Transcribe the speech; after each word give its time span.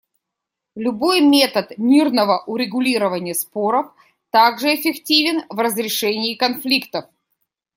Любой 0.73 1.21
метод 1.21 1.77
мирного 1.77 2.41
урегулирования 2.47 3.35
споров 3.35 3.93
также 4.31 4.73
эффективен 4.73 5.43
в 5.47 5.59
разрешении 5.59 6.33
конфликтов. 6.33 7.05